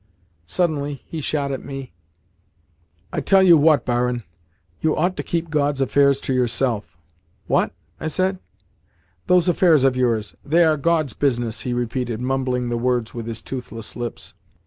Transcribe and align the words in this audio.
Suddenly 0.47 1.03
he 1.05 1.21
shot 1.21 1.51
at 1.51 1.63
me: 1.63 1.93
"I 3.13 3.21
tell 3.21 3.43
you 3.43 3.55
what, 3.55 3.85
barin. 3.85 4.23
You 4.79 4.95
ought 4.97 5.15
to 5.17 5.21
keep 5.21 5.51
God's 5.51 5.79
affairs 5.79 6.19
to 6.21 6.33
yourself." 6.33 6.97
"What?" 7.45 7.71
I 7.99 8.07
said. 8.07 8.39
"Those 9.27 9.47
affairs 9.47 9.83
of 9.83 9.95
yours 9.95 10.33
they 10.43 10.63
are 10.65 10.75
God's 10.75 11.13
business," 11.13 11.61
he 11.61 11.73
repeated, 11.75 12.19
mumbling 12.19 12.69
the 12.69 12.77
words 12.77 13.13
with 13.13 13.27
his 13.27 13.43
toothless 13.43 13.95
lips. 13.95 14.33